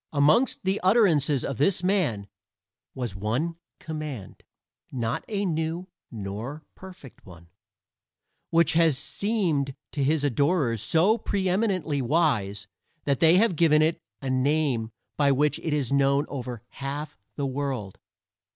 Amongst 0.11 0.61
the 0.63 0.79
utterances 0.81 1.45
of 1.45 1.59
this 1.59 1.83
man 1.83 2.27
was 2.95 3.15
one 3.15 3.57
command 3.79 4.41
not 4.91 5.23
a 5.27 5.45
new 5.45 5.89
nor 6.09 6.63
perfect 6.73 7.23
one 7.23 7.49
which 8.49 8.73
has 8.73 8.97
seemed 8.97 9.75
to 9.91 10.03
his 10.03 10.23
adorers 10.23 10.81
so 10.81 11.19
preeminently 11.19 12.01
wise 12.01 12.65
that 13.03 13.19
they 13.19 13.37
have 13.37 13.55
given 13.55 13.83
it 13.83 13.99
a 14.23 14.29
name 14.31 14.89
by 15.17 15.31
which 15.31 15.59
it 15.59 15.71
is 15.71 15.91
known 15.93 16.25
over 16.29 16.63
half 16.69 17.15
the 17.35 17.45
world. 17.45 17.99